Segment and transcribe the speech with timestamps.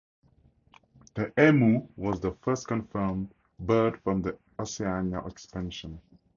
[1.13, 6.01] The Emu was the first confirmed bird from the Oceania Expansion.